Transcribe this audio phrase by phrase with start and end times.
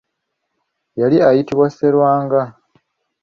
[0.99, 2.41] Yali ayitibwa Sserwanga.